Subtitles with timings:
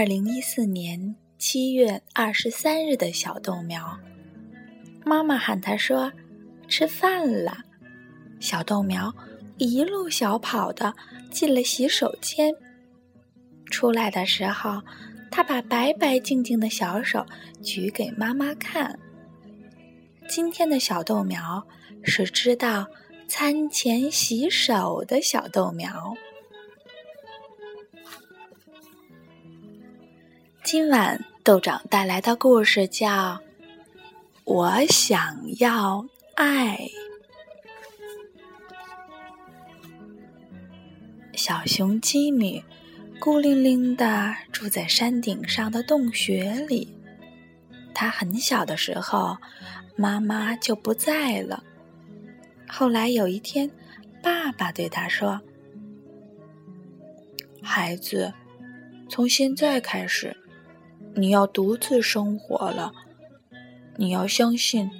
[0.00, 3.98] 二零一四年七月二十三日的小豆苗，
[5.04, 6.10] 妈妈喊他说
[6.68, 7.58] ：“吃饭了。”
[8.40, 9.14] 小豆苗
[9.58, 10.94] 一路小跑的
[11.30, 12.50] 进了洗手间。
[13.66, 14.80] 出来的时候，
[15.30, 17.26] 他把白白净净的小手
[17.62, 18.98] 举给妈妈看。
[20.26, 21.62] 今天的小豆苗
[22.02, 22.86] 是知道
[23.28, 26.14] 餐前洗手的小豆苗。
[30.72, 33.08] 今晚豆长带来的故事叫
[34.44, 36.06] 《我想要
[36.36, 36.76] 爱》。
[41.36, 42.62] 小熊吉米
[43.18, 46.96] 孤零零的住在山顶上的洞穴里。
[47.92, 49.36] 他很小的时候，
[49.96, 51.64] 妈妈就不在了。
[52.68, 53.68] 后来有一天，
[54.22, 55.40] 爸爸对他说
[57.60, 58.32] ：“孩子，
[59.08, 60.36] 从现在开始。”
[61.14, 62.92] 你要独自生活了，
[63.96, 64.90] 你要相信，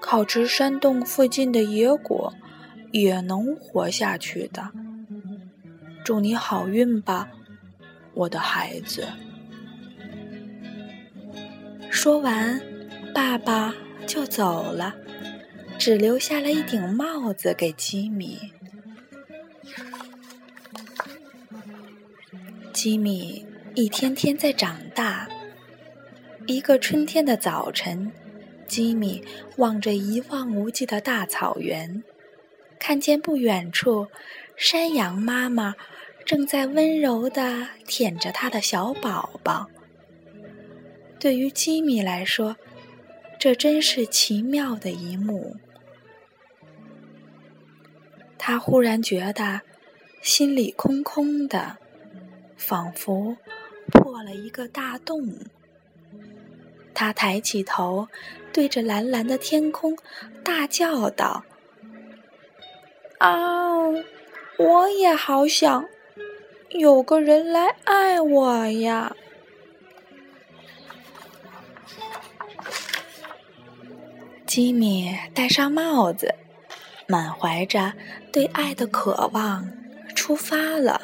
[0.00, 2.32] 靠吃山洞附近的野果
[2.92, 4.70] 也能活下去的。
[6.04, 7.28] 祝你好运吧，
[8.14, 9.06] 我的孩子。
[11.90, 12.60] 说完，
[13.14, 13.74] 爸爸
[14.06, 14.94] 就走了，
[15.78, 18.38] 只留下了一顶帽子给吉米。
[22.72, 23.45] 吉米。
[23.76, 25.28] 一天天在长大。
[26.46, 28.10] 一个春天的早晨，
[28.66, 29.22] 吉米
[29.58, 32.02] 望着一望无际的大草原，
[32.78, 34.08] 看见不远处，
[34.56, 35.74] 山羊妈妈
[36.24, 39.68] 正在温柔地舔着它的小宝宝。
[41.20, 42.56] 对于吉米来说，
[43.38, 45.54] 这真是奇妙的一幕。
[48.38, 49.60] 他忽然觉得
[50.22, 51.76] 心里空空的，
[52.58, 53.36] 仿佛……
[53.90, 55.28] 破了一个大洞，
[56.94, 58.08] 他抬起头，
[58.52, 59.96] 对着蓝蓝的天空
[60.42, 61.44] 大叫道
[63.18, 63.88] ：“啊，
[64.58, 65.86] 我也好想
[66.70, 69.14] 有个人来爱我呀！”
[74.46, 76.34] 吉米戴上帽子，
[77.06, 77.92] 满怀着
[78.32, 79.70] 对爱的渴望，
[80.14, 81.02] 出发了。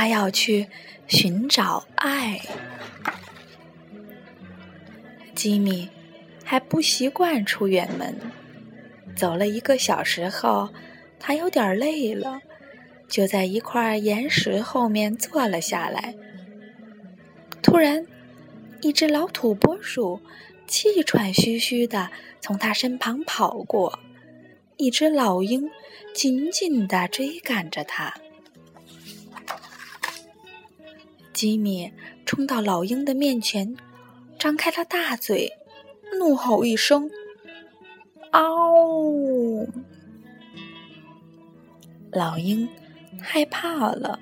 [0.00, 0.66] 他要去。
[1.06, 2.40] 寻找爱，
[5.34, 5.90] 吉米
[6.44, 8.16] 还不习惯出远门。
[9.14, 10.70] 走了一个小时后，
[11.18, 12.40] 他有点累了，
[13.08, 16.14] 就在一块岩石后面坐了下来。
[17.60, 18.06] 突然，
[18.80, 20.22] 一只老土拨鼠
[20.66, 22.08] 气喘吁吁的
[22.40, 23.98] 从他身旁跑过，
[24.78, 25.68] 一只老鹰
[26.14, 28.14] 紧紧的追赶着他。
[31.40, 31.90] 吉米
[32.26, 33.74] 冲到老鹰的面前，
[34.38, 35.50] 张开了大嘴，
[36.18, 37.10] 怒吼一声
[38.32, 39.66] ：“嗷！”
[42.12, 42.68] 老鹰
[43.22, 44.20] 害怕了，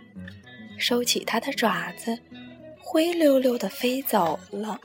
[0.78, 2.16] 收起它的爪子，
[2.78, 4.80] 灰溜溜的飞走了。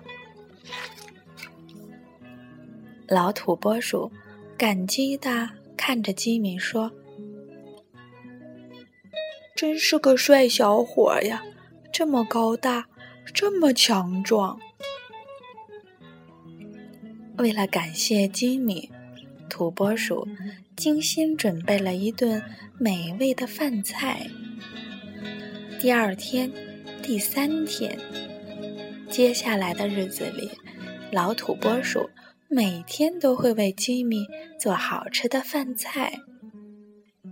[3.08, 4.12] 老土拨鼠
[4.58, 6.92] 感激的看着吉米说
[9.56, 11.44] ：“真是个帅小伙呀！”
[11.94, 12.88] 这么高大，
[13.36, 14.59] 这么强壮。
[17.38, 18.90] 为了感谢吉米，
[19.48, 20.28] 土拨鼠
[20.76, 22.42] 精心准备了一顿
[22.80, 24.26] 美味的饭菜。
[25.80, 26.52] 第二天，
[27.03, 27.96] 第三天，
[29.08, 30.50] 接下来的日子里，
[31.12, 32.09] 老土拨鼠
[32.48, 34.26] 每天都会为吉米
[34.59, 36.12] 做好吃的饭菜。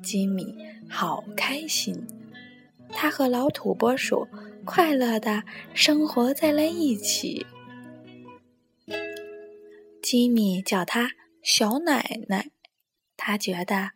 [0.03, 0.55] 吉米
[0.87, 2.05] 好开心，
[2.91, 4.27] 他和老土拨鼠。
[4.65, 7.45] 快乐的生活在了一起。
[10.01, 11.11] 吉米叫她
[11.41, 12.51] 小奶奶，
[13.17, 13.91] 他觉得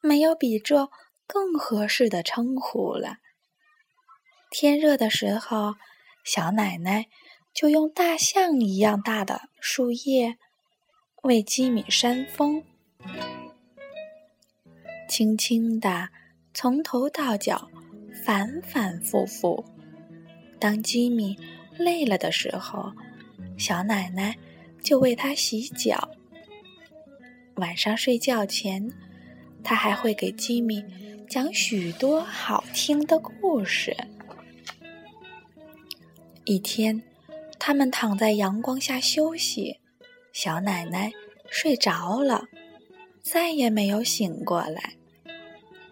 [0.00, 0.88] 没有比这
[1.26, 3.18] 更合适的称呼了。
[4.50, 5.74] 天热的时候，
[6.24, 7.06] 小奶奶
[7.54, 10.38] 就用大象一样大的树叶
[11.22, 12.64] 为吉米扇风，
[15.08, 16.08] 轻轻的
[16.52, 17.70] 从头到脚，
[18.24, 19.64] 反反复复。
[20.60, 21.36] 当吉米
[21.78, 22.92] 累了的时候，
[23.56, 24.36] 小奶奶
[24.82, 26.10] 就为他洗脚。
[27.56, 28.92] 晚上睡觉前，
[29.64, 30.84] 他还会给吉米
[31.28, 33.96] 讲许多好听的故事。
[36.44, 37.02] 一天，
[37.58, 39.78] 他们躺在阳光下休息，
[40.32, 41.10] 小奶奶
[41.48, 42.44] 睡着了，
[43.22, 44.94] 再也没有醒过来。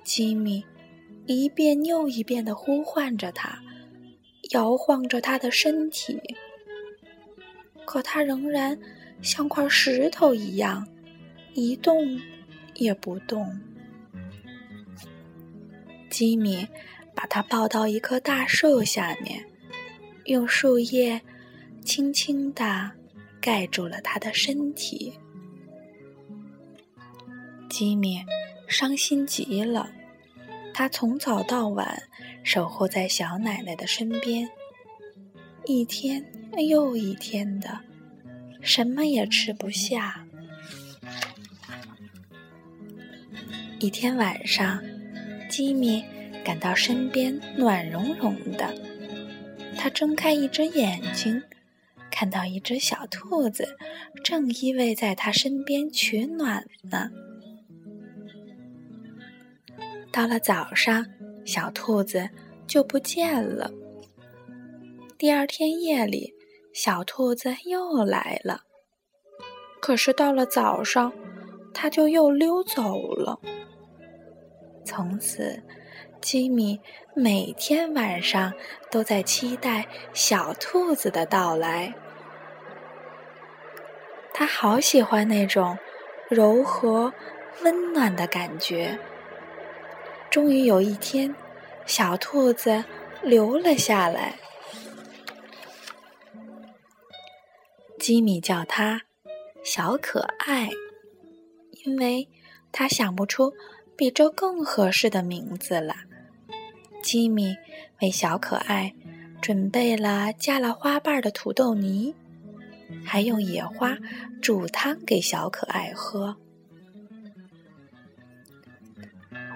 [0.05, 0.65] 吉米
[1.27, 3.63] 一遍又一遍的呼唤着他。
[4.51, 6.21] 摇晃着他的身体，
[7.85, 8.79] 可他仍然
[9.21, 10.87] 像块石头一样，
[11.55, 12.19] 一动
[12.75, 13.61] 也不动。
[16.09, 16.67] 吉米
[17.15, 19.45] 把他抱到一棵大树下面，
[20.25, 21.21] 用树叶
[21.85, 22.91] 轻轻地
[23.41, 25.13] 盖住了他的身体。
[27.69, 28.25] 吉米
[28.67, 29.91] 伤心极了，
[30.73, 32.03] 他从早到晚
[32.51, 34.49] 守护在小奶奶的身边，
[35.67, 36.25] 一天
[36.67, 37.81] 又一天的，
[38.63, 40.25] 什么也吃不下。
[43.79, 44.83] 一天晚上。
[45.51, 46.03] 吉米
[46.43, 48.75] 感到身边暖融融的，
[49.77, 51.43] 他睁开一只眼睛，
[52.11, 53.77] 看到一只小兔子
[54.25, 57.11] 正依偎在他身边取暖呢。
[60.11, 61.05] 到了早上，
[61.49, 62.29] 小兔子
[62.67, 63.71] 就不见了。
[65.17, 66.35] 第二天夜里，
[66.75, 68.61] 小兔子又来了，
[69.81, 71.11] 可是到了早上，
[71.73, 73.41] 它就又溜走了。
[74.85, 75.63] 从此，
[76.21, 76.79] 吉米
[77.15, 78.53] 每天晚上
[78.91, 81.95] 都在期待小兔子的到来。
[84.35, 85.79] 他好喜欢那种
[86.29, 87.11] 柔和、
[87.63, 88.99] 温暖的感觉。
[90.39, 91.35] 终于有一天，
[91.85, 92.85] 小兔子
[93.25, 94.39] 留了下来。
[97.99, 99.03] 吉米叫它
[99.65, 100.71] “小可爱”，
[101.85, 102.29] 因为
[102.71, 103.53] 他想不出。
[103.97, 105.97] 比这更合适的名字了。
[107.03, 107.57] 吉米
[108.01, 108.95] 为小可爱
[109.43, 112.15] 准备了加了花瓣的土豆泥，
[113.05, 113.99] 还用野花
[114.41, 116.37] 煮汤给小可爱喝。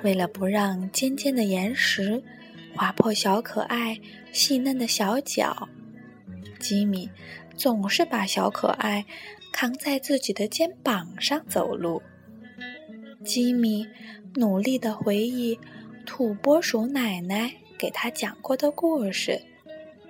[0.02, 2.22] 为了不让尖尖的岩石
[2.74, 4.00] 划破小可爱
[4.32, 5.68] 细嫩的小脚，
[6.58, 7.10] 吉米
[7.56, 9.04] 总是把小可爱
[9.52, 12.02] 扛在自己的肩膀上走路。
[13.24, 13.86] 吉米。
[14.34, 15.60] 努力的回忆
[16.06, 19.42] 土拨鼠奶奶给他讲过的故事，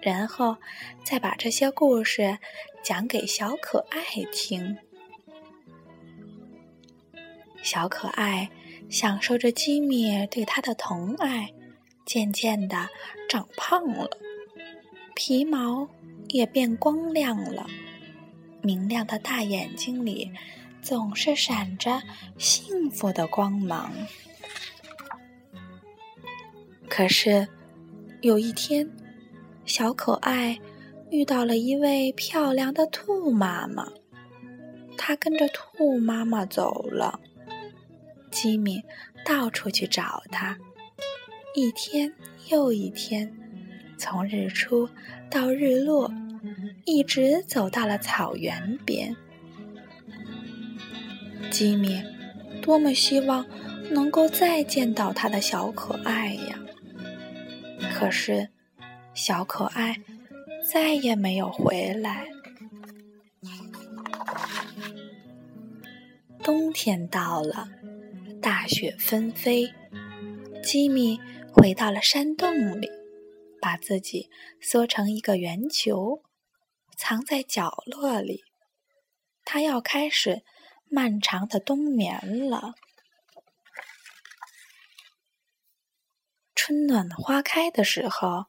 [0.00, 0.56] 然后
[1.04, 2.38] 再把这些故事
[2.84, 4.00] 讲给小可爱
[4.30, 4.76] 听。
[7.64, 8.48] 小可爱
[8.92, 11.50] 享受着吉米对他的疼爱，
[12.04, 12.90] 渐渐的
[13.26, 14.06] 长胖了，
[15.14, 15.88] 皮毛
[16.28, 17.66] 也变光亮了，
[18.60, 20.30] 明亮的大眼睛里。
[20.82, 22.02] 总是闪着
[22.38, 23.92] 幸福的光芒。
[26.88, 27.46] 可是，
[28.20, 28.90] 有一天，
[29.64, 30.58] 小可爱
[31.08, 33.86] 遇到了一位漂亮的兔妈妈，
[34.98, 37.20] 他跟着兔妈妈走了。
[38.32, 38.82] 吉米
[39.24, 40.56] 到处去找他，
[41.54, 42.12] 一天
[42.48, 43.30] 又一天，
[43.98, 44.88] 从日出
[45.30, 46.10] 到日落，
[46.86, 49.14] 一直走到了草原边。
[51.50, 52.02] 吉米，
[52.62, 53.46] 多么希望
[53.90, 56.58] 能够再见到他的小可爱呀！
[57.92, 58.48] 可是，
[59.12, 59.94] 小可爱
[60.72, 62.26] 再也没有回来。
[66.42, 67.68] 冬天到了，
[68.42, 69.72] 大雪纷飞，
[70.62, 71.18] 吉米
[71.54, 72.90] 回到了山洞里，
[73.60, 74.28] 把自己
[74.60, 76.22] 缩成一个圆球，
[76.98, 78.42] 藏在角落里。
[79.44, 80.42] 他要开始。
[80.94, 82.74] 漫长的冬眠了。
[86.54, 88.44] 春暖花开的时候，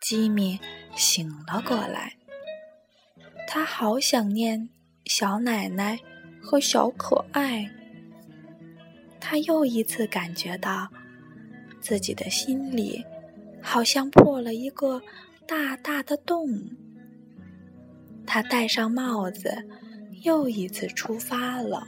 [0.00, 0.60] 吉米
[0.94, 2.16] 醒了过来。
[3.48, 4.70] 他好想念
[5.06, 5.98] 小奶奶
[6.40, 7.68] 和小可爱。
[9.26, 10.86] 他又一次感觉到
[11.80, 13.02] 自己的心里
[13.62, 15.00] 好像破了一个
[15.46, 16.46] 大大的洞。
[18.26, 19.66] 他戴上帽子。
[20.24, 21.86] 又一次出发了。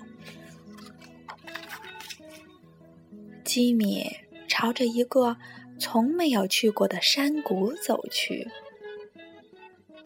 [3.43, 4.05] 吉米
[4.47, 5.39] 朝着一个
[5.79, 8.47] 从没有去过的山谷走去。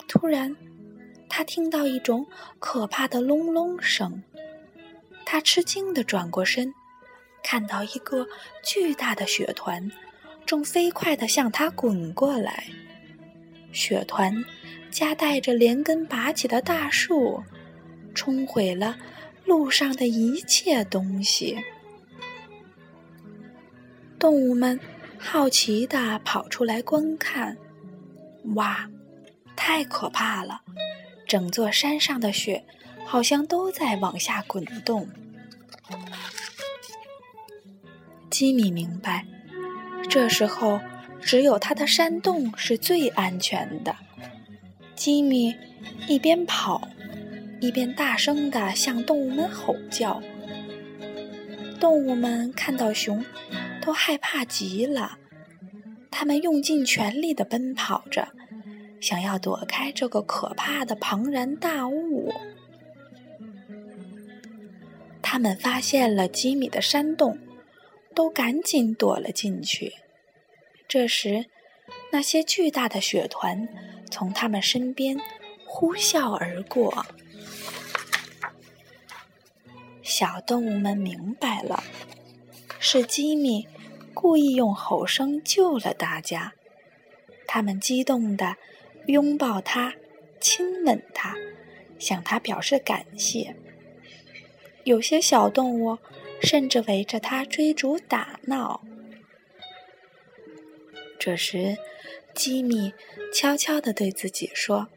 [0.06, 0.54] 突然，
[1.28, 2.24] 他听到一种
[2.60, 4.22] 可怕的隆隆声。
[5.26, 6.72] 他吃惊地转过身，
[7.42, 8.26] 看到一个
[8.62, 9.90] 巨大的雪团
[10.44, 12.64] 正飞快地向他滚过来。
[13.72, 14.44] 雪团
[14.90, 17.42] 夹带着连根拔起的大树。
[18.12, 18.98] 冲毁了
[19.44, 21.56] 路上的一切东西。
[24.18, 24.78] 动物们
[25.16, 27.56] 好奇地跑出来观看。
[28.56, 28.90] 哇，
[29.54, 30.62] 太可怕了！
[31.26, 32.64] 整座山上的雪
[33.06, 35.08] 好像都在往下滚动。
[38.40, 39.26] 吉米明白，
[40.08, 40.80] 这时候
[41.20, 43.94] 只有他的山洞是最安全的。
[44.96, 45.54] 吉米
[46.08, 46.88] 一边跑，
[47.60, 50.22] 一边大声地向动物们吼叫。
[51.78, 53.22] 动物们看到熊，
[53.82, 55.18] 都害怕极了。
[56.10, 58.28] 他们用尽全力地奔跑着，
[59.02, 62.32] 想要躲开这个可怕的庞然大物。
[65.20, 67.36] 他们发现了吉米的山洞，
[68.14, 69.94] 都赶紧躲了进去。
[70.88, 71.46] 这时，
[72.12, 73.68] 那些巨大的雪团
[74.10, 75.18] 从他们身边
[75.64, 77.06] 呼啸而过。
[80.02, 81.84] 小动物们明白了，
[82.80, 83.68] 是吉米
[84.12, 86.54] 故意用吼声救了大家。
[87.46, 88.56] 他们激动地
[89.06, 89.94] 拥抱他，
[90.40, 91.36] 亲吻他，
[91.98, 93.54] 向他表示感谢。
[94.84, 95.98] 有些小动物
[96.40, 98.82] 甚至围着他追逐打闹。
[101.18, 101.76] 这时，
[102.34, 102.92] 吉米
[103.32, 104.88] 悄悄地对自己说：“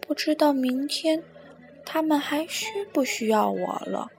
[0.00, 1.22] 不知道明天。”
[1.86, 4.10] 他们还需不需要我了？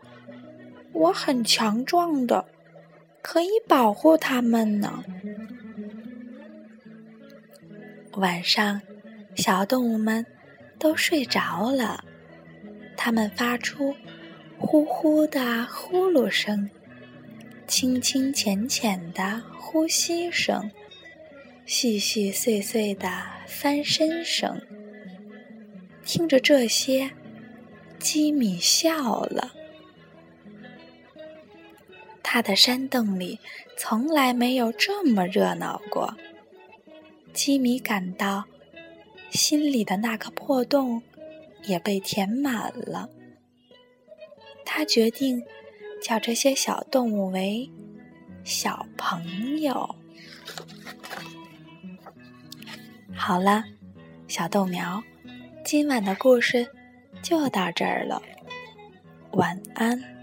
[0.93, 2.45] 我很强壮的，
[3.23, 5.03] 可以保护他们呢。
[8.13, 8.79] 晚上，
[9.35, 10.23] 小动物们
[10.77, 12.03] 都睡着了，
[12.95, 13.95] 它们发出
[14.59, 16.69] 呼呼的呼噜声，
[17.67, 20.69] 轻轻浅浅的呼吸声，
[21.65, 23.09] 细细碎碎的
[23.47, 24.61] 翻身声。
[26.03, 27.11] 听着这些。
[27.97, 29.51] 吉米笑了，
[32.21, 33.39] 他的山洞里
[33.77, 36.15] 从来没有这么热闹过。
[37.33, 38.43] 吉米感到
[39.31, 41.01] 心里的那个破洞
[41.63, 43.09] 也被填满了。
[44.65, 45.41] 他决定
[46.01, 47.69] 叫这些小动物为
[48.43, 49.95] 小朋友。
[53.13, 53.63] 好了，
[54.27, 55.01] 小豆苗，
[55.63, 56.67] 今晚的故事。
[57.21, 58.21] 就到这儿了，
[59.31, 60.14] 晚安。